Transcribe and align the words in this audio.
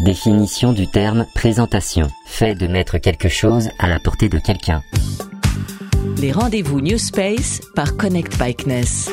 Définition 0.00 0.74
du 0.74 0.86
terme 0.88 1.24
présentation. 1.34 2.08
Fait 2.26 2.54
de 2.54 2.66
mettre 2.66 2.98
quelque 2.98 3.30
chose 3.30 3.70
à 3.78 3.88
la 3.88 3.98
portée 3.98 4.28
de 4.28 4.38
quelqu'un. 4.38 4.82
Les 6.18 6.32
rendez-vous 6.32 6.82
New 6.82 6.98
Space 6.98 7.62
par 7.74 7.96
Connect 7.96 8.38
Bikeness. 8.38 9.08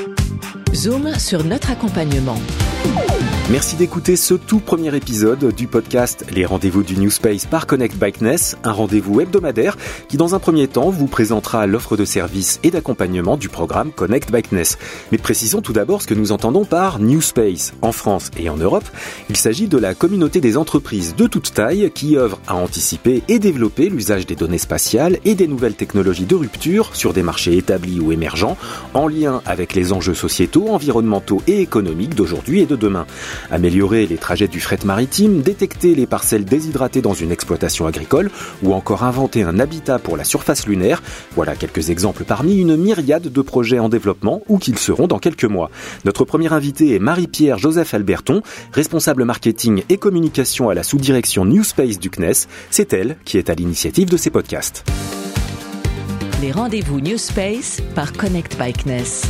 Zoom 0.73 1.17
sur 1.17 1.46
notre 1.46 1.71
accompagnement. 1.71 2.38
Merci 3.51 3.75
d'écouter 3.75 4.15
ce 4.15 4.35
tout 4.35 4.59
premier 4.59 4.96
épisode 4.96 5.53
du 5.53 5.67
podcast 5.67 6.26
Les 6.31 6.46
rendez-vous 6.46 6.81
du 6.81 6.96
New 6.97 7.09
Space 7.09 7.46
par 7.46 7.67
Connect 7.67 7.97
Bikeness, 7.97 8.55
un 8.63 8.71
rendez-vous 8.71 9.19
hebdomadaire 9.19 9.76
qui 10.08 10.15
dans 10.15 10.33
un 10.33 10.39
premier 10.39 10.69
temps 10.69 10.89
vous 10.89 11.08
présentera 11.08 11.67
l'offre 11.67 11.97
de 11.97 12.05
services 12.05 12.62
et 12.63 12.71
d'accompagnement 12.71 13.35
du 13.35 13.49
programme 13.49 13.91
Connect 13.91 14.31
Bikeness. 14.31 14.77
Mais 15.12 15.17
précisons 15.17 15.62
tout 15.62 15.73
d'abord 15.73 16.02
ce 16.02 16.08
que 16.08 16.13
nous 16.13 16.31
entendons 16.31 16.63
par 16.63 16.99
New 16.99 17.21
Space. 17.21 17.73
En 17.81 17.91
France 17.91 18.31
et 18.38 18.49
en 18.49 18.55
Europe, 18.55 18.90
il 19.30 19.35
s'agit 19.35 19.68
de 19.68 19.77
la 19.77 19.94
communauté 19.94 20.40
des 20.40 20.55
entreprises 20.55 21.13
de 21.13 21.27
toute 21.27 21.54
taille 21.54 21.91
qui 21.94 22.18
œuvrent 22.18 22.40
à 22.48 22.55
anticiper 22.55 23.23
et 23.27 23.40
développer 23.40 23.90
l'usage 23.90 24.26
des 24.26 24.35
données 24.35 24.57
spatiales 24.57 25.20
et 25.26 25.35
des 25.35 25.48
nouvelles 25.48 25.76
technologies 25.76 26.26
de 26.26 26.35
rupture 26.35 26.96
sur 26.96 27.12
des 27.12 27.23
marchés 27.23 27.57
établis 27.57 27.99
ou 27.99 28.13
émergents 28.13 28.57
en 28.94 29.10
lien 29.10 29.41
avec 29.46 29.73
les 29.73 29.91
enjeux 29.91 30.16
sociétaux, 30.16 30.70
environnementaux 30.70 31.41
et 31.46 31.60
économiques 31.60 32.16
d'aujourd'hui 32.16 32.62
et 32.62 32.66
de 32.66 32.77
demain 32.77 33.05
améliorer 33.52 34.05
les 34.08 34.18
trajets 34.18 34.48
du 34.48 34.60
fret 34.60 34.80
maritime, 34.86 35.41
détecter 35.41 35.96
les 35.96 36.05
parcelles 36.05 36.46
déshydratées 36.46 37.02
dans 37.02 37.14
une 37.14 37.32
exploitation 37.32 37.88
agricole 37.88 38.32
ou 38.62 38.74
encore 38.74 39.04
inventer 39.04 39.44
un 39.44 39.60
habitat 39.60 40.00
pour 40.00 40.18
la 40.18 40.24
surface 40.24 40.68
lunaire. 40.68 41.02
Voilà 41.36 41.55
quelques 41.55 41.90
exemples 41.90 42.24
parmi 42.24 42.58
une 42.58 42.76
myriade 42.76 43.32
de 43.32 43.41
projets 43.41 43.80
en 43.80 43.90
développement 43.90 44.41
ou 44.48 44.58
qu'ils 44.58 44.80
seront 44.80 45.08
dans 45.08 45.20
quelques 45.20 45.46
mois. 45.46 45.70
Notre 46.05 46.26
premier 46.26 46.52
invité 46.52 46.96
est 46.96 47.00
Marie-Pierre 47.00 47.58
Joseph 47.58 47.94
Alberton, 47.94 48.41
responsable 48.72 49.26
marketing 49.26 49.84
et 49.90 49.98
communication 49.98 50.70
à 50.70 50.74
la 50.74 50.84
sous-direction 50.84 51.46
New 51.46 51.63
Space 51.63 52.00
du 52.00 52.10
CNES. 52.10 52.48
C'est 52.70 52.94
elle 52.94 53.18
qui 53.26 53.38
est 53.38 53.50
à 53.50 53.54
l'initiative 53.54 54.10
de 54.10 54.18
ces 54.18 54.29
podcasts. 54.29 54.84
Les 56.41 56.52
rendez-vous 56.52 57.00
New 57.00 57.18
Space 57.18 57.82
par 57.96 58.12
Connect 58.12 58.57
Bikeness. 58.57 59.24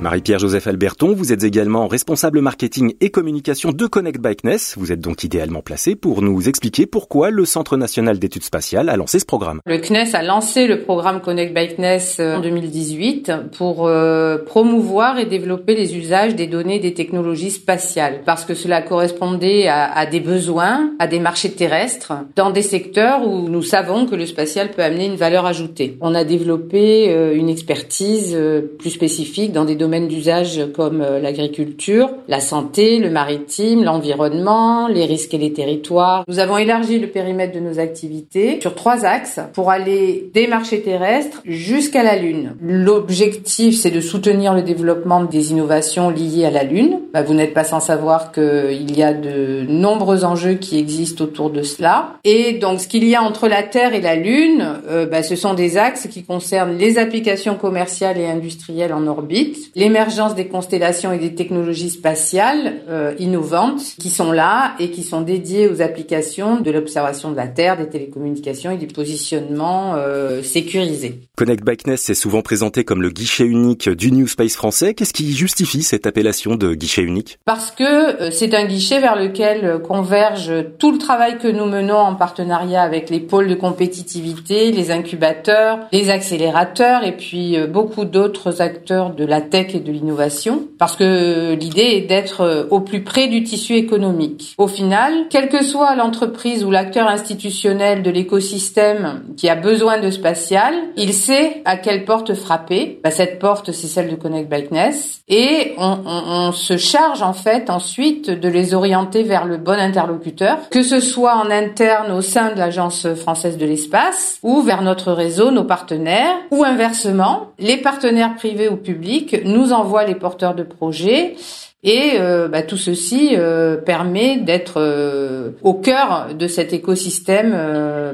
Marie-Pierre 0.00 0.38
Joseph 0.38 0.66
Alberton, 0.66 1.12
vous 1.12 1.32
êtes 1.32 1.44
également 1.44 1.86
responsable 1.86 2.40
marketing 2.40 2.94
et 3.02 3.10
communication 3.10 3.70
de 3.70 3.86
Connect 3.86 4.18
Bikeness. 4.18 4.74
Vous 4.78 4.92
êtes 4.92 5.00
donc 5.00 5.24
idéalement 5.24 5.60
placé 5.60 5.94
pour 5.94 6.22
nous 6.22 6.48
expliquer 6.48 6.86
pourquoi 6.86 7.30
le 7.30 7.44
Centre 7.44 7.76
national 7.76 8.18
d'études 8.18 8.44
spatiales 8.44 8.88
a 8.88 8.96
lancé 8.96 9.18
ce 9.18 9.26
programme. 9.26 9.60
Le 9.66 9.78
CNES 9.78 10.14
a 10.14 10.22
lancé 10.22 10.66
le 10.66 10.80
programme 10.80 11.20
Connect 11.20 11.52
Bikeness 11.52 12.16
euh, 12.18 12.36
en 12.36 12.40
2018 12.40 13.32
pour 13.58 13.86
euh, 13.86 14.38
promouvoir 14.38 15.18
et 15.18 15.26
développer 15.26 15.74
les 15.74 15.94
usages 15.96 16.34
des 16.34 16.46
données 16.46 16.78
des 16.78 16.94
technologies 16.94 17.50
spatiales 17.50 18.22
parce 18.24 18.46
que 18.46 18.54
cela 18.54 18.80
correspondait 18.80 19.68
à, 19.68 20.06
des 20.06 20.20
besoins, 20.20 20.92
à 20.98 21.08
des 21.08 21.20
marchés 21.20 21.52
terrestres 21.52 22.14
dans 22.36 22.50
des 22.50 22.62
secteurs 22.62 23.26
où 23.26 23.48
nous 23.48 23.62
savons 23.62 24.06
que 24.06 24.14
le 24.14 24.24
spatial 24.24 24.70
peut 24.70 24.82
amener 24.82 25.06
une 25.06 25.16
valeur 25.16 25.44
ajoutée. 25.44 25.98
On 26.00 26.14
a 26.14 26.24
développé 26.24 27.10
euh, 27.10 27.34
une 27.34 27.50
expertise 27.50 28.38
plus 28.78 28.90
spécifique 28.90 29.52
dans 29.52 29.64
des 29.66 29.76
domaines 29.76 29.89
d'usage 29.98 30.60
comme 30.74 31.00
euh, 31.00 31.18
l'agriculture, 31.20 32.10
la 32.28 32.40
santé, 32.40 32.98
le 32.98 33.10
maritime, 33.10 33.84
l'environnement, 33.84 34.88
les 34.88 35.04
risques 35.04 35.34
et 35.34 35.38
les 35.38 35.52
territoires. 35.52 36.24
Nous 36.28 36.38
avons 36.38 36.58
élargi 36.58 36.98
le 36.98 37.08
périmètre 37.08 37.54
de 37.54 37.60
nos 37.60 37.78
activités 37.78 38.60
sur 38.60 38.74
trois 38.74 39.04
axes 39.04 39.40
pour 39.52 39.70
aller 39.70 40.30
des 40.32 40.46
marchés 40.46 40.80
terrestres 40.82 41.42
jusqu'à 41.44 42.02
la 42.02 42.16
Lune. 42.16 42.54
L'objectif, 42.60 43.76
c'est 43.76 43.90
de 43.90 44.00
soutenir 44.00 44.54
le 44.54 44.62
développement 44.62 45.24
des 45.24 45.50
innovations 45.50 46.10
liées 46.10 46.44
à 46.44 46.50
la 46.50 46.62
Lune. 46.62 47.00
Bah, 47.12 47.22
vous 47.22 47.34
n'êtes 47.34 47.54
pas 47.54 47.64
sans 47.64 47.80
savoir 47.80 48.32
qu'il 48.32 48.96
y 48.96 49.02
a 49.02 49.12
de 49.12 49.66
nombreux 49.68 50.24
enjeux 50.24 50.54
qui 50.54 50.78
existent 50.78 51.24
autour 51.24 51.50
de 51.50 51.62
cela. 51.62 52.14
Et 52.24 52.52
donc, 52.52 52.80
ce 52.80 52.88
qu'il 52.88 53.04
y 53.04 53.14
a 53.14 53.22
entre 53.22 53.48
la 53.48 53.62
Terre 53.62 53.94
et 53.94 54.00
la 54.00 54.14
Lune, 54.14 54.80
euh, 54.88 55.06
bah, 55.06 55.22
ce 55.22 55.36
sont 55.36 55.54
des 55.54 55.76
axes 55.76 56.06
qui 56.08 56.22
concernent 56.22 56.76
les 56.76 56.98
applications 56.98 57.54
commerciales 57.54 58.18
et 58.18 58.26
industrielles 58.26 58.92
en 58.92 59.06
orbite, 59.06 59.70
l'émergence 59.80 60.34
des 60.34 60.46
constellations 60.46 61.10
et 61.10 61.18
des 61.18 61.34
technologies 61.34 61.88
spatiales 61.88 62.82
euh, 62.90 63.14
innovantes 63.18 63.80
qui 63.98 64.10
sont 64.10 64.30
là 64.30 64.74
et 64.78 64.90
qui 64.90 65.02
sont 65.02 65.22
dédiées 65.22 65.68
aux 65.68 65.80
applications 65.80 66.60
de 66.60 66.70
l'observation 66.70 67.30
de 67.30 67.36
la 67.36 67.48
Terre, 67.48 67.78
des 67.78 67.88
télécommunications 67.88 68.72
et 68.72 68.76
du 68.76 68.86
positionnement 68.86 69.94
euh, 69.96 70.42
sécurisé. 70.42 71.20
Connect 71.34 71.64
Bikeness 71.64 72.10
est 72.10 72.14
souvent 72.14 72.42
présenté 72.42 72.84
comme 72.84 73.00
le 73.00 73.08
guichet 73.08 73.46
unique 73.46 73.88
du 73.88 74.12
New 74.12 74.28
Space 74.28 74.54
français. 74.54 74.92
Qu'est-ce 74.92 75.14
qui 75.14 75.32
justifie 75.32 75.82
cette 75.82 76.06
appellation 76.06 76.56
de 76.56 76.74
guichet 76.74 77.02
unique? 77.02 77.38
Parce 77.46 77.70
que 77.70 77.82
euh, 77.82 78.30
c'est 78.30 78.52
un 78.52 78.66
guichet 78.66 79.00
vers 79.00 79.16
lequel 79.16 79.80
converge 79.80 80.52
tout 80.78 80.92
le 80.92 80.98
travail 80.98 81.38
que 81.38 81.48
nous 81.48 81.64
menons 81.64 81.96
en 81.96 82.14
partenariat 82.16 82.82
avec 82.82 83.08
les 83.08 83.20
pôles 83.20 83.48
de 83.48 83.54
compétitivité, 83.54 84.72
les 84.72 84.90
incubateurs, 84.90 85.78
les 85.90 86.10
accélérateurs 86.10 87.02
et 87.02 87.16
puis 87.16 87.56
beaucoup 87.66 88.04
d'autres 88.04 88.60
acteurs 88.60 89.14
de 89.14 89.24
la 89.24 89.40
tech 89.40 89.69
et 89.74 89.80
de 89.80 89.92
l'innovation, 89.92 90.68
parce 90.78 90.96
que 90.96 91.54
l'idée 91.54 91.80
est 91.80 92.00
d'être 92.02 92.42
euh, 92.42 92.64
au 92.70 92.80
plus 92.80 93.02
près 93.02 93.28
du 93.28 93.42
tissu 93.42 93.74
économique. 93.74 94.54
Au 94.58 94.66
final, 94.66 95.12
quelle 95.30 95.48
que 95.48 95.62
soit 95.62 95.94
l'entreprise 95.96 96.64
ou 96.64 96.70
l'acteur 96.70 97.08
institutionnel 97.08 98.02
de 98.02 98.10
l'écosystème 98.10 99.22
qui 99.36 99.48
a 99.48 99.54
besoin 99.54 100.00
de 100.00 100.10
spatial, 100.10 100.74
il 100.96 101.12
sait 101.12 101.62
à 101.64 101.76
quelle 101.76 102.04
porte 102.04 102.34
frapper. 102.34 103.00
Bah, 103.02 103.10
cette 103.10 103.38
porte, 103.38 103.72
c'est 103.72 103.86
celle 103.86 104.10
de 104.10 104.16
Connect 104.16 104.48
Bikeness. 104.48 105.22
Et 105.28 105.74
on, 105.78 105.98
on, 106.04 106.52
se 106.52 106.76
charge 106.76 107.22
en 107.22 107.32
fait 107.32 107.70
ensuite 107.70 108.30
de 108.30 108.48
les 108.48 108.74
orienter 108.74 109.22
vers 109.22 109.44
le 109.44 109.56
bon 109.56 109.78
interlocuteur, 109.78 110.68
que 110.70 110.82
ce 110.82 111.00
soit 111.00 111.36
en 111.36 111.50
interne 111.50 112.12
au 112.12 112.20
sein 112.20 112.52
de 112.52 112.58
l'Agence 112.58 113.06
française 113.14 113.56
de 113.56 113.66
l'espace 113.66 114.38
ou 114.42 114.62
vers 114.62 114.82
notre 114.82 115.12
réseau, 115.12 115.50
nos 115.50 115.64
partenaires, 115.64 116.36
ou 116.50 116.64
inversement, 116.64 117.50
les 117.58 117.76
partenaires 117.76 118.34
privés 118.34 118.68
ou 118.68 118.76
publics 118.76 119.36
nous 119.44 119.59
envoient 119.66 120.04
les 120.04 120.14
porteurs 120.14 120.54
de 120.54 120.62
projets 120.62 121.36
et 121.82 122.12
euh, 122.16 122.48
bah, 122.48 122.62
tout 122.62 122.76
ceci 122.76 123.30
euh, 123.32 123.76
permet 123.76 124.36
d'être 124.36 124.74
euh, 124.76 125.50
au 125.62 125.74
cœur 125.74 126.34
de 126.34 126.46
cet 126.46 126.72
écosystème 126.72 127.56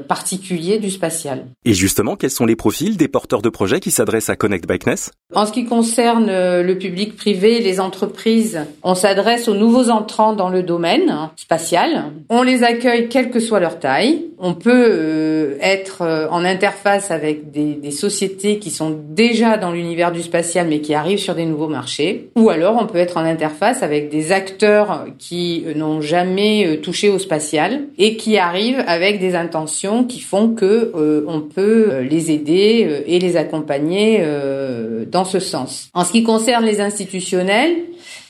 particulier 0.07 0.79
du 0.79 0.91
spatial. 0.91 1.47
Et 1.65 1.73
justement, 1.73 2.17
quels 2.17 2.31
sont 2.31 2.47
les 2.47 2.57
profils 2.57 2.97
des 2.97 3.09
porteurs 3.09 3.43
de 3.43 3.49
projets 3.49 3.81
qui 3.81 3.91
s'adressent 3.91 4.31
à 4.31 4.37
Connect 4.37 4.69
Bikeness 4.69 5.11
En 5.35 5.47
ce 5.47 5.53
qui 5.53 5.65
concerne 5.65 6.27
le 6.27 6.75
public 6.75 7.17
privé, 7.17 7.61
les 7.61 7.81
entreprises, 7.81 8.61
on 8.83 8.95
s'adresse 8.95 9.49
aux 9.49 9.55
nouveaux 9.55 9.91
entrants 9.91 10.35
dans 10.35 10.49
le 10.49 10.63
domaine 10.63 11.11
hein, 11.11 11.33
spatial. 11.37 12.13
On 12.29 12.43
les 12.43 12.63
accueille 12.63 13.09
quelle 13.09 13.31
que 13.31 13.41
soit 13.41 13.61
leur 13.61 13.79
taille. 13.79 14.27
On 14.39 14.55
peut 14.55 14.89
euh, 14.91 15.57
être 15.61 16.29
en 16.31 16.45
interface 16.45 17.11
avec 17.11 17.51
des, 17.51 17.75
des 17.75 17.91
sociétés 17.91 18.59
qui 18.59 18.71
sont 18.71 18.97
déjà 19.11 19.57
dans 19.57 19.73
l'univers 19.73 20.13
du 20.13 20.23
spatial 20.23 20.69
mais 20.69 20.81
qui 20.81 20.95
arrivent 20.95 21.19
sur 21.19 21.35
des 21.35 21.47
nouveaux 21.47 21.69
marchés. 21.69 22.31
Ou 22.37 22.51
alors 22.51 22.77
on 22.81 22.87
peut 22.87 22.99
être 22.99 23.17
en 23.17 23.25
interface 23.25 23.57
face 23.57 23.83
avec 23.83 24.11
des 24.11 24.33
acteurs 24.33 25.07
qui 25.19 25.65
n'ont 25.75 26.01
jamais 26.01 26.79
touché 26.83 27.09
au 27.09 27.19
spatial 27.19 27.85
et 27.99 28.17
qui 28.17 28.39
arrivent 28.39 28.83
avec 28.87 29.19
des 29.19 29.35
intentions 29.35 30.05
qui 30.05 30.21
font 30.21 30.51
que 30.51 30.93
euh, 30.95 31.25
on 31.27 31.41
peut 31.41 32.01
les 32.01 32.31
aider 32.31 33.05
et 33.07 33.19
les 33.19 33.37
accompagner 33.37 34.19
euh, 34.21 35.05
dans 35.11 35.25
ce 35.25 35.41
sens. 35.41 35.89
En 35.95 36.05
ce 36.05 36.13
qui 36.13 36.23
concerne 36.23 36.65
les 36.65 36.81
institutionnels, 36.81 37.77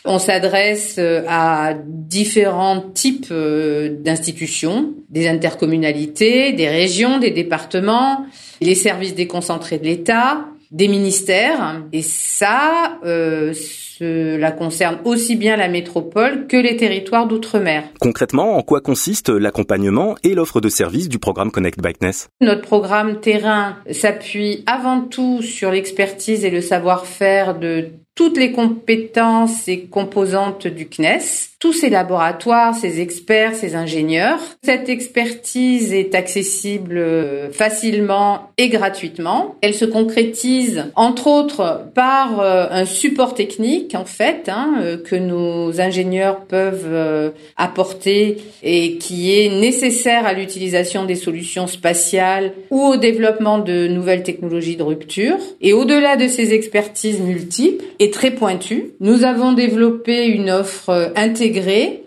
on 0.07 0.19
s'adresse 0.19 0.99
à 1.29 1.75
différents 1.85 2.81
types 2.81 3.33
d'institutions, 3.33 4.95
des 5.09 5.29
intercommunalités, 5.29 6.53
des 6.53 6.69
régions, 6.69 7.19
des 7.19 7.31
départements, 7.31 8.27
les 8.61 8.75
services 8.75 9.15
déconcentrés 9.15 9.79
de 9.79 9.85
l'État, 9.85 10.47
des 10.71 10.89
ministères. 10.89 11.83
Et 11.93 12.03
ça, 12.03 12.99
euh, 13.05 13.53
cela 13.55 14.53
concerne 14.53 14.99
aussi 15.05 15.37
bien 15.37 15.57
la 15.57 15.69
métropole 15.69 16.47
que 16.47 16.57
les 16.57 16.77
territoires 16.77 17.27
d'outre-mer. 17.27 17.85
Concrètement, 18.01 18.57
en 18.57 18.63
quoi 18.63 18.81
consiste 18.81 19.29
l'accompagnement 19.29 20.17
et 20.23 20.35
l'offre 20.35 20.61
de 20.61 20.69
services 20.69 21.09
du 21.09 21.19
programme 21.19 21.51
Connect 21.51 21.81
Bikeness 21.81 22.29
Notre 22.41 22.63
programme 22.63 23.21
terrain 23.21 23.77
s'appuie 23.91 24.65
avant 24.67 25.01
tout 25.01 25.43
sur 25.43 25.71
l'expertise 25.71 26.45
et 26.45 26.51
le 26.51 26.61
savoir-faire 26.61 27.59
de 27.59 27.91
toutes 28.17 28.39
les 28.39 28.51
compétences 28.51 29.69
et 29.69 29.85
composantes 29.85 30.67
du 30.67 30.89
CNES, 30.89 31.21
tous 31.67 31.73
ses 31.73 31.91
laboratoires, 31.91 32.77
ses 32.77 33.01
experts, 33.01 33.57
ses 33.57 33.75
ingénieurs. 33.75 34.39
Cette 34.63 34.89
expertise 34.89 35.93
est 35.93 36.15
accessible 36.15 37.05
facilement 37.51 38.51
et 38.57 38.69
gratuitement. 38.69 39.57
Elle 39.63 39.75
se 39.75 39.85
concrétise 39.85 40.85
entre 40.95 41.27
autres 41.27 41.89
par 41.93 42.41
un 42.41 42.85
support 42.85 43.35
technique 43.35 43.97
en 43.97 44.05
fait 44.05 44.49
hein, 44.49 44.99
que 45.05 45.17
nos 45.17 45.81
ingénieurs 45.81 46.45
peuvent 46.45 47.33
apporter 47.57 48.39
et 48.63 48.99
qui 48.99 49.37
est 49.37 49.49
nécessaire 49.49 50.25
à 50.25 50.35
l'utilisation 50.35 51.05
des 51.05 51.17
solutions 51.17 51.67
spatiales 51.67 52.53
ou 52.71 52.81
au 52.81 52.97
développement 52.97 53.59
de 53.59 53.89
nouvelles 53.89 54.23
technologies 54.23 54.77
de 54.77 54.85
rupture. 54.85 55.37
Et 55.61 55.73
au-delà 55.73 56.15
de 56.15 56.29
ces 56.29 56.55
expertises 56.55 57.19
multiples, 57.19 57.85
très 58.09 58.31
pointu. 58.31 58.93
Nous 59.01 59.25
avons 59.25 59.53
développé 59.53 60.27
une 60.27 60.51
offre 60.51 61.13
intégrée 61.17 61.56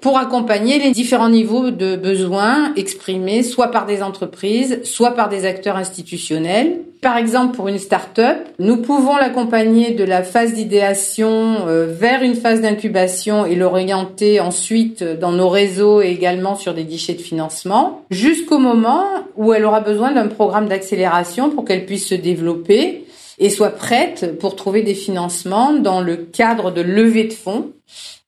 pour 0.01 0.17
accompagner 0.17 0.79
les 0.79 0.91
différents 0.91 1.29
niveaux 1.29 1.71
de 1.71 1.95
besoins 1.95 2.73
exprimés 2.75 3.43
soit 3.43 3.71
par 3.71 3.85
des 3.85 4.03
entreprises, 4.03 4.79
soit 4.83 5.11
par 5.11 5.29
des 5.29 5.45
acteurs 5.45 5.75
institutionnels. 5.75 6.79
Par 7.01 7.17
exemple, 7.17 7.55
pour 7.55 7.69
une 7.69 7.79
start-up, 7.79 8.37
nous 8.59 8.77
pouvons 8.77 9.15
l'accompagner 9.15 9.91
de 9.91 10.03
la 10.03 10.21
phase 10.21 10.53
d'idéation 10.53 11.67
euh, 11.67 11.87
vers 11.87 12.23
une 12.23 12.35
phase 12.35 12.61
d'incubation 12.61 13.45
et 13.45 13.55
l'orienter 13.55 14.41
ensuite 14.41 15.03
dans 15.03 15.31
nos 15.31 15.47
réseaux 15.47 16.01
et 16.01 16.09
également 16.09 16.55
sur 16.55 16.73
des 16.73 16.83
guichets 16.83 17.13
de 17.13 17.21
financement, 17.21 18.01
jusqu'au 18.11 18.59
moment 18.59 19.05
où 19.37 19.53
elle 19.53 19.63
aura 19.63 19.79
besoin 19.79 20.11
d'un 20.11 20.27
programme 20.27 20.67
d'accélération 20.67 21.49
pour 21.49 21.63
qu'elle 21.63 21.85
puisse 21.85 22.07
se 22.07 22.15
développer 22.15 23.05
et 23.39 23.49
soit 23.49 23.69
prête 23.69 24.37
pour 24.37 24.57
trouver 24.57 24.81
des 24.81 24.93
financements 24.93 25.71
dans 25.71 26.01
le 26.01 26.17
cadre 26.17 26.71
de 26.71 26.81
levée 26.81 27.23
de 27.23 27.33
fonds 27.33 27.71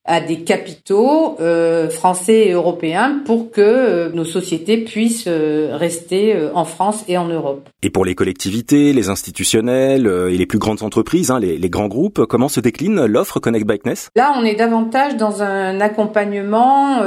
à 0.04 0.20
des 0.20 0.40
capitaux 0.40 1.36
euh, 1.40 1.88
français 1.88 2.48
et 2.48 2.50
européens 2.50 3.20
pour 3.24 3.52
que 3.52 3.60
euh, 3.60 4.08
nos 4.12 4.24
sociétés 4.24 4.78
puissent 4.78 5.26
euh, 5.28 5.76
rester 5.76 6.36
en 6.54 6.64
France 6.64 7.04
et 7.06 7.16
en 7.16 7.28
Europe. 7.28 7.68
Et 7.84 7.90
pour 7.90 8.04
les 8.04 8.16
collectivités, 8.16 8.92
les 8.92 9.10
institutionnels 9.10 10.06
et 10.06 10.36
les 10.36 10.46
plus 10.46 10.58
grandes 10.58 10.82
entreprises, 10.82 11.30
hein, 11.30 11.38
les, 11.38 11.56
les, 11.56 11.70
grands 11.70 11.88
groupes, 11.88 12.26
comment 12.26 12.48
se 12.48 12.60
décline 12.60 13.04
l'offre 13.04 13.38
Connect 13.38 13.66
Bikeness 13.66 14.08
Là, 14.16 14.34
on 14.36 14.44
est 14.44 14.54
davantage 14.54 15.16
dans 15.16 15.42
un 15.42 15.80
accompagnement 15.80 17.00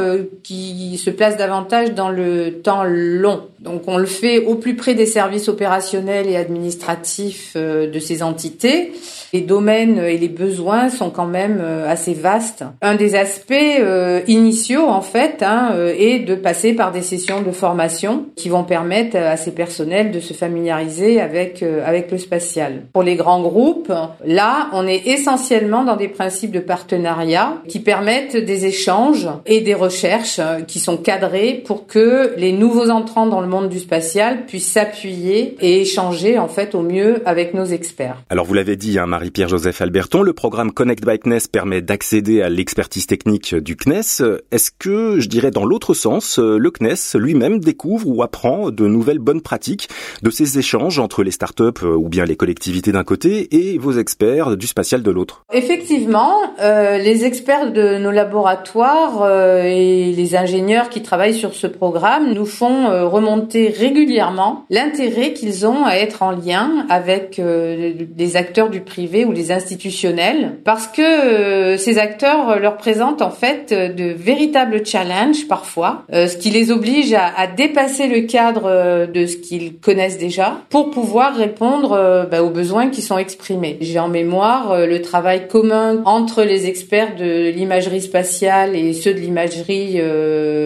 qui 0.43 0.97
se 0.97 1.09
place 1.09 1.37
davantage 1.37 1.93
dans 1.93 2.09
le 2.09 2.61
temps 2.61 2.83
long. 2.85 3.43
Donc, 3.59 3.83
on 3.87 3.97
le 3.97 4.05
fait 4.05 4.39
au 4.39 4.55
plus 4.55 4.75
près 4.75 4.95
des 4.95 5.05
services 5.05 5.47
opérationnels 5.47 6.27
et 6.27 6.35
administratifs 6.35 7.55
de 7.55 7.99
ces 7.99 8.21
entités. 8.21 8.91
Les 9.33 9.41
domaines 9.41 9.99
et 9.99 10.17
les 10.17 10.29
besoins 10.29 10.89
sont 10.89 11.09
quand 11.09 11.27
même 11.27 11.59
assez 11.61 12.13
vastes 12.13 12.63
un 12.85 12.95
des 12.95 13.15
aspects 13.15 13.51
euh, 13.51 14.21
initiaux 14.27 14.87
en 14.87 15.01
fait 15.01 15.41
hein, 15.41 15.71
euh, 15.73 15.93
est 15.97 16.19
de 16.19 16.35
passer 16.35 16.73
par 16.73 16.91
des 16.91 17.01
sessions 17.01 17.41
de 17.41 17.49
formation 17.49 18.27
qui 18.35 18.47
vont 18.47 18.63
permettre 18.63 19.17
à 19.17 19.37
ces 19.37 19.51
personnels 19.51 20.11
de 20.11 20.19
se 20.19 20.33
familiariser 20.33 21.19
avec 21.19 21.63
euh, 21.63 21.81
avec 21.83 22.11
le 22.11 22.19
spatial. 22.19 22.83
Pour 22.93 23.01
les 23.01 23.15
grands 23.15 23.41
groupes, 23.41 23.91
là, 24.23 24.69
on 24.73 24.85
est 24.85 25.07
essentiellement 25.07 25.83
dans 25.83 25.95
des 25.95 26.07
principes 26.07 26.51
de 26.51 26.59
partenariat 26.59 27.55
qui 27.67 27.79
permettent 27.79 28.37
des 28.37 28.65
échanges 28.67 29.27
et 29.47 29.61
des 29.61 29.73
recherches 29.73 30.39
qui 30.67 30.79
sont 30.79 30.97
cadrées 30.97 31.63
pour 31.65 31.87
que 31.87 32.33
les 32.37 32.51
nouveaux 32.51 32.91
entrants 32.91 33.25
dans 33.25 33.41
le 33.41 33.47
monde 33.47 33.69
du 33.69 33.79
spatial 33.79 34.45
puissent 34.45 34.71
s'appuyer 34.71 35.57
et 35.59 35.81
échanger 35.81 36.37
en 36.37 36.47
fait 36.47 36.75
au 36.75 36.81
mieux 36.81 37.23
avec 37.25 37.55
nos 37.55 37.65
experts. 37.65 38.21
Alors 38.29 38.45
vous 38.45 38.53
l'avez 38.53 38.75
dit, 38.75 38.99
hein, 38.99 39.07
Marie-Pierre 39.07 39.49
Joseph 39.49 39.81
Alberton, 39.81 40.21
le 40.21 40.33
programme 40.33 40.71
Connect 40.71 41.03
Bikeness 41.03 41.47
permet 41.47 41.81
d'accéder 41.81 42.43
à 42.43 42.49
l'expertise 42.75 43.03
expertise 43.03 43.07
technique 43.07 43.55
du 43.55 43.77
CNES, 43.77 44.41
est-ce 44.51 44.69
que, 44.77 45.19
je 45.19 45.29
dirais 45.29 45.49
dans 45.49 45.63
l'autre 45.63 45.93
sens, 45.93 46.39
le 46.39 46.69
CNES 46.69 47.17
lui-même 47.17 47.59
découvre 47.59 48.07
ou 48.07 48.21
apprend 48.21 48.69
de 48.69 48.85
nouvelles 48.85 49.19
bonnes 49.19 49.41
pratiques 49.41 49.87
de 50.21 50.29
ces 50.29 50.59
échanges 50.59 50.99
entre 50.99 51.23
les 51.23 51.31
startups 51.31 51.83
euh, 51.83 51.95
ou 51.95 52.09
bien 52.09 52.25
les 52.25 52.35
collectivités 52.35 52.91
d'un 52.91 53.05
côté 53.05 53.47
et 53.55 53.77
vos 53.77 53.93
experts 53.93 54.57
du 54.57 54.67
spatial 54.67 55.03
de 55.03 55.11
l'autre? 55.11 55.45
Effectivement, 55.53 56.35
euh, 56.59 56.97
les 56.97 57.25
experts 57.25 57.71
de 57.71 57.97
nos 57.97 58.11
laboratoires 58.11 59.21
euh, 59.23 59.63
et 59.63 60.11
les 60.11 60.35
ingénieurs 60.35 60.89
qui 60.89 61.01
travaillent 61.01 61.33
sur 61.33 61.53
ce 61.53 61.67
programme 61.67 62.33
nous 62.33 62.45
font 62.45 62.89
euh, 62.89 63.05
remonter 63.07 63.69
régulièrement 63.69 64.65
l'intérêt 64.69 65.33
qu'ils 65.33 65.65
ont 65.65 65.85
à 65.85 65.95
être 65.95 66.23
en 66.23 66.31
lien 66.31 66.85
avec 66.89 67.41
des 67.41 68.35
acteurs 68.35 68.69
du 68.69 68.81
privé 68.81 69.25
ou 69.25 69.31
les 69.31 69.51
institutionnels. 69.51 70.57
Parce 70.63 70.87
que 70.87 71.77
ces 71.77 71.97
acteurs 71.97 72.59
leur 72.65 72.77
présentent 72.77 73.21
en 73.21 73.29
fait 73.29 73.71
euh, 73.71 73.89
de 73.89 74.05
véritables 74.05 74.83
challenges 74.83 75.47
parfois, 75.47 76.03
euh, 76.11 76.27
ce 76.27 76.35
qui 76.35 76.49
les 76.49 76.71
oblige 76.71 77.13
à, 77.13 77.27
à, 77.37 77.45
dépasser 77.45 78.07
le 78.07 78.21
cadre 78.21 78.63
euh, 78.65 79.05
de 79.05 79.27
ce 79.27 79.37
qu'ils 79.37 79.75
connaissent 79.75 80.17
déjà 80.17 80.61
pour 80.71 80.89
pouvoir 80.89 81.35
répondre 81.35 82.27
bah, 82.31 82.41
aux 82.41 82.49
besoins 82.49 82.89
qui 82.89 83.03
sont 83.03 83.19
exprimés. 83.19 83.77
J'ai 83.81 83.99
en 83.99 84.07
mémoire 84.07 84.87
le 84.87 85.01
travail 85.01 85.47
commun 85.47 86.01
entre 86.05 86.43
les 86.43 86.65
experts 86.65 87.15
de 87.15 87.51
l'imagerie 87.51 88.01
spatiale 88.01 88.75
et 88.75 88.93
ceux 88.93 89.13
de 89.13 89.19
l'imagerie 89.19 90.01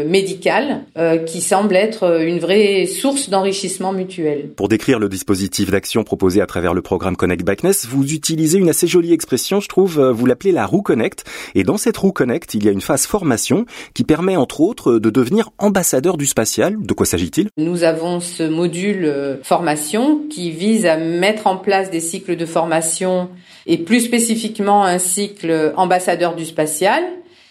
médicale 0.07 0.86
qui 1.25 1.42
semble 1.42 1.75
être 1.75 2.22
une 2.22 2.40
vraie 2.40 2.86
source 2.86 3.30
d'enrichissement 3.30 3.92
mutuel. 3.92 4.52
Pour 4.56 4.69
décrire 4.69 5.00
le 5.00 5.10
dispositif 5.10 5.72
d'action 5.72 6.04
proposé 6.04 6.42
à 6.42 6.45
travers 6.45 6.74
le 6.74 6.81
programme 6.81 7.16
Connect 7.16 7.44
Backness, 7.44 7.88
vous 7.88 8.13
utilisez 8.13 8.57
une 8.57 8.69
assez 8.69 8.88
jolie 8.88 9.13
expression, 9.13 9.60
je 9.60 9.68
trouve, 9.68 10.00
vous 10.02 10.25
l'appelez 10.25 10.52
la 10.52 10.66
roue 10.66 10.81
Connect 10.81 11.25
et 11.56 11.63
dans 11.63 11.78
cette 11.78 11.89
cette 11.90 11.98
roue 11.98 12.12
Connect, 12.12 12.54
il 12.54 12.64
y 12.64 12.70
a 12.70 12.72
une 12.72 12.82
phase 12.82 13.08
formation 13.08 13.66
qui 13.96 14.04
permet 14.04 14.36
entre 14.36 14.62
autres 14.62 15.00
de 15.00 15.10
devenir 15.10 15.50
ambassadeur 15.58 16.18
du 16.18 16.28
spatial. 16.28 16.78
De 16.80 16.94
quoi 16.94 17.08
s'agit-il? 17.08 17.50
Nous 17.58 17.84
avons 17.84 18.20
ce 18.20 18.44
module 18.44 19.06
euh, 19.06 19.42
formation 19.42 20.22
qui 20.30 20.52
vise 20.52 20.86
à 20.86 20.98
mettre 20.98 21.48
en 21.48 21.58
place 21.58 21.90
des 21.90 22.00
cycles 22.00 22.36
de 22.36 22.46
formation 22.46 23.30
et 23.66 23.80
plus 23.80 24.02
spécifiquement 24.02 24.86
un 24.86 25.00
cycle 25.00 25.74
ambassadeur 25.78 26.36
du 26.36 26.46
spatial 26.46 27.02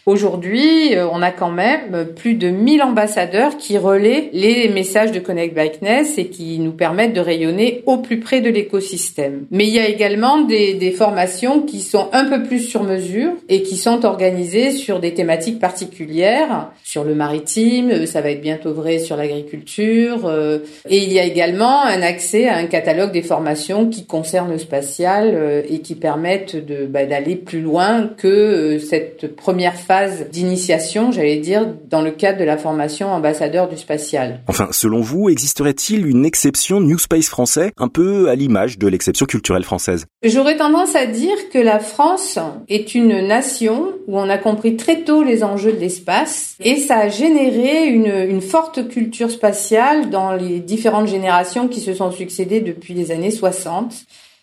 Aujourd'hui, 0.08 0.94
euh, 0.94 1.06
on 1.12 1.20
a 1.20 1.30
quand 1.30 1.50
même 1.50 2.06
plus 2.16 2.32
de 2.32 2.48
1000 2.48 2.80
ambassadeurs 2.80 3.58
qui 3.58 3.76
relaient 3.76 4.30
les 4.32 4.70
messages 4.70 5.12
de 5.12 5.18
Connect 5.18 5.54
Bikeness 5.54 6.16
et 6.16 6.28
qui 6.28 6.58
nous 6.60 6.72
permettent 6.72 7.12
de 7.12 7.20
rayonner 7.20 7.82
au 7.84 7.98
plus 7.98 8.18
près 8.18 8.40
de 8.40 8.48
l'écosystème. 8.48 9.44
Mais 9.50 9.66
il 9.66 9.74
y 9.74 9.78
a 9.78 9.86
également 9.86 10.40
des, 10.40 10.94
formations 10.96 11.60
qui 11.60 11.82
sont 11.82 12.08
un 12.14 12.24
peu 12.24 12.42
plus 12.42 12.60
sur 12.60 12.84
mesure 12.84 13.32
et 13.50 13.62
qui 13.62 13.76
sont 13.76 14.06
organisées 14.06 14.70
sur 14.70 14.98
des 14.98 15.12
thématiques 15.12 15.58
particulières, 15.58 16.70
sur 16.82 17.04
le 17.04 17.14
maritime, 17.14 17.90
euh, 17.90 18.06
ça 18.06 18.22
va 18.22 18.30
être 18.30 18.40
bientôt 18.40 18.72
vrai 18.72 19.00
sur 19.00 19.14
l'agriculture. 19.14 20.24
Euh, 20.24 20.60
et 20.88 21.04
il 21.04 21.12
y 21.12 21.18
a 21.18 21.24
également 21.24 21.82
un 21.82 22.00
accès 22.00 22.48
à 22.48 22.56
un 22.56 22.64
catalogue 22.64 23.12
des 23.12 23.20
formations 23.20 23.90
qui 23.90 24.06
concernent 24.06 24.52
le 24.52 24.58
spatial 24.58 25.64
et 25.68 25.80
qui 25.80 25.94
permettent 25.94 26.56
bah, 26.88 27.04
d'aller 27.04 27.36
plus 27.36 27.60
loin 27.60 28.08
que 28.16 28.78
cette 28.78 29.36
première 29.36 29.74
phase 29.74 29.97
d'initiation, 30.06 31.12
j'allais 31.12 31.38
dire, 31.38 31.66
dans 31.88 32.02
le 32.02 32.10
cadre 32.10 32.38
de 32.38 32.44
la 32.44 32.56
formation 32.56 33.08
ambassadeur 33.08 33.68
du 33.68 33.76
spatial. 33.76 34.40
Enfin, 34.46 34.68
selon 34.70 35.00
vous, 35.00 35.28
existerait-il 35.28 36.06
une 36.06 36.24
exception 36.24 36.80
New 36.80 36.98
Space 36.98 37.28
français, 37.28 37.72
un 37.76 37.88
peu 37.88 38.28
à 38.28 38.34
l'image 38.34 38.78
de 38.78 38.88
l'exception 38.88 39.26
culturelle 39.26 39.64
française? 39.64 40.06
J'aurais 40.22 40.56
tendance 40.56 40.94
à 40.94 41.06
dire 41.06 41.36
que 41.52 41.58
la 41.58 41.78
France 41.78 42.38
est 42.68 42.94
une 42.94 43.26
nation 43.26 43.92
où 44.06 44.18
on 44.18 44.28
a 44.28 44.38
compris 44.38 44.76
très 44.76 45.02
tôt 45.02 45.22
les 45.22 45.42
enjeux 45.42 45.72
de 45.72 45.80
l'espace 45.80 46.56
et 46.60 46.76
ça 46.76 46.98
a 46.98 47.08
généré 47.08 47.86
une, 47.86 48.30
une 48.30 48.40
forte 48.40 48.88
culture 48.88 49.30
spatiale 49.30 50.10
dans 50.10 50.32
les 50.32 50.60
différentes 50.60 51.08
générations 51.08 51.68
qui 51.68 51.80
se 51.80 51.94
sont 51.94 52.10
succédées 52.10 52.60
depuis 52.60 52.94
les 52.94 53.10
années 53.10 53.30
60 53.30 53.94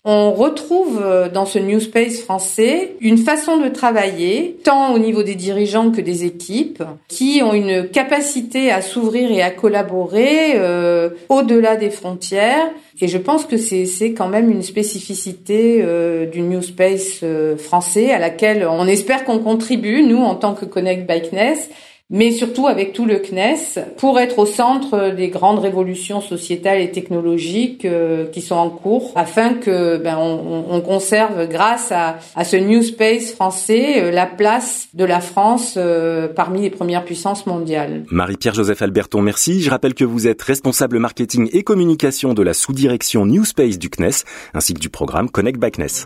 on 0.08 0.32
retrouve 0.34 1.02
euh, 1.04 1.30
dans 1.30 1.46
ce 1.46 1.58
New 1.58 1.80
Space 1.80 2.22
français 2.22 2.96
une 3.02 3.18
façon 3.18 3.58
de 3.58 3.70
travailler, 3.70 4.60
tant 4.64 4.94
au 4.94 5.00
niveau 5.00 5.24
des 5.24 5.34
dirigeants 5.34 5.90
que 5.90 6.00
des 6.00 6.26
équipes, 6.26 6.84
qui 7.08 7.42
ont 7.44 7.54
une 7.54 7.90
capacité 7.90 8.72
à 8.72 8.84
s'ouvrir 8.84 9.32
et 9.32 9.42
à 9.42 9.50
collaborer 9.50 10.54
euh, 10.56 11.10
au-delà 11.30 11.76
des 11.76 11.90
frontières. 11.90 12.70
Et 13.02 13.08
je 13.08 13.18
pense 13.18 13.46
que 13.46 13.58
c'est 13.58 14.14
quand 14.14 14.30
même 14.30 14.52
une 14.52 14.62
spécificité 14.62 15.82
euh, 15.82 16.28
du 16.28 16.42
New 16.42 16.62
Space 16.62 17.26
français 17.58 18.12
à 18.12 18.20
laquelle 18.20 18.66
on 18.70 18.86
espère 18.86 19.26
qu'on 19.26 19.40
contribue, 19.40 20.04
nous, 20.04 20.22
en 20.22 20.36
tant 20.36 20.54
que 20.54 20.66
Connect 20.66 21.08
Bikeness, 21.08 21.70
mais 22.10 22.32
surtout 22.32 22.68
avec 22.68 22.94
tout 22.94 23.06
le 23.06 23.18
CNES, 23.18 23.82
pour 23.98 24.20
être 24.20 24.38
au 24.38 24.46
centre 24.46 25.10
des 25.16 25.30
grandes 25.30 25.60
révolutions 25.60 26.22
sociétales 26.22 26.82
et 26.82 26.92
technologiques 26.92 27.86
euh, 27.86 28.28
qui 28.28 28.42
sont 28.42 28.56
en 28.56 28.70
cours, 28.70 29.12
afin 29.16 29.56
que 29.56 29.98
ben, 29.98 30.18
on, 30.18 30.66
on 30.70 30.82
conserve, 30.82 31.48
grâce 31.50 31.92
à, 31.92 32.20
à, 32.36 32.44
ce 32.44 32.58
New 32.58 32.84
Space 32.84 33.32
français, 33.32 34.04
euh, 34.04 34.12
la 34.12 34.28
place 34.28 34.88
de 34.94 35.04
la 35.04 35.20
France 35.20 35.76
euh, 35.78 36.28
parmi 36.28 36.62
les 36.62 36.70
premières 36.70 37.06
puissances 37.06 37.48
mondiales. 37.48 38.04
Marie-Pierre 38.12 38.54
Joseph 38.54 38.82
Alberton, 38.84 39.22
merci. 39.22 39.62
Je 39.62 39.70
rappelle 39.72 39.96
que 39.96 40.06
vous 40.06 40.28
êtes 40.28 40.42
responsable 40.44 41.00
marketing 41.00 41.50
et 41.54 41.64
communication 41.64 42.36
de 42.36 42.44
la 42.44 42.54
sous-direction 42.54 43.26
New 43.26 43.46
Space 43.46 43.80
du 43.80 43.90
CNES, 43.90 44.24
ainsi 44.54 44.76
que 44.76 44.80
du 44.80 44.90
programme 44.90 45.30
Connect 45.30 45.60
by 45.60 45.72
CNES. 45.72 46.06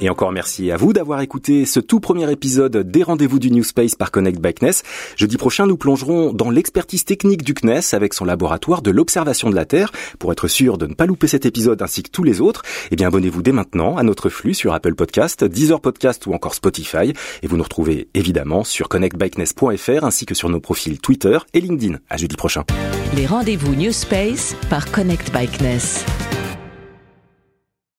Et 0.00 0.08
encore 0.08 0.30
merci 0.30 0.70
à 0.70 0.76
vous 0.76 0.92
d'avoir 0.92 1.20
écouté 1.22 1.64
ce 1.64 1.80
tout 1.80 1.98
premier 1.98 2.30
épisode 2.30 2.76
des 2.76 3.02
rendez-vous 3.02 3.40
du 3.40 3.50
New 3.50 3.64
Space 3.64 3.96
par 3.96 4.12
Connect 4.12 4.40
by 4.40 4.54
CNES. 4.54 4.82
Jeudi 5.16 5.36
prochain, 5.36 5.66
nous 5.66 5.76
plongerons 5.76 6.32
dans 6.32 6.50
l'expertise 6.50 7.04
technique 7.04 7.42
du 7.42 7.54
CNES 7.54 7.80
avec 7.94 8.14
son 8.14 8.24
laboratoire 8.24 8.82
de 8.82 8.92
l'observation 8.92 9.50
de 9.50 9.56
la 9.56 9.64
Terre. 9.64 9.90
Pour 10.20 10.30
être 10.30 10.46
sûr 10.46 10.78
de 10.78 10.86
ne 10.86 10.94
pas 10.94 11.06
louper 11.06 11.26
cet 11.26 11.46
épisode 11.46 11.82
ainsi 11.82 12.04
que 12.04 12.10
tous 12.10 12.22
les 12.22 12.40
autres, 12.40 12.62
eh 12.92 12.96
bien 12.96 13.08
abonnez-vous 13.08 13.42
dès 13.42 13.52
maintenant 13.52 13.96
à 13.96 14.04
notre 14.04 14.28
flux 14.28 14.54
sur 14.54 14.72
Apple 14.72 14.94
Podcast, 14.94 15.42
Deezer 15.42 15.80
Podcast 15.80 16.26
ou 16.26 16.32
encore 16.32 16.54
Spotify. 16.54 17.12
Et 17.42 17.48
vous 17.48 17.56
nous 17.56 17.64
retrouvez 17.64 18.08
évidemment 18.14 18.62
sur 18.62 18.88
connectbykness.fr 18.88 20.04
ainsi 20.04 20.26
que 20.26 20.34
sur 20.34 20.48
nos 20.48 20.60
profils 20.60 21.00
Twitter 21.00 21.38
et 21.54 21.60
LinkedIn. 21.60 21.98
À 22.08 22.16
jeudi 22.16 22.36
prochain. 22.36 22.62
Les 23.16 23.26
rendez-vous 23.26 23.74
New 23.74 23.92
Space 23.92 24.54
par 24.70 24.90
Connect 24.92 25.32
by 25.32 25.48
CNES. 25.48 26.27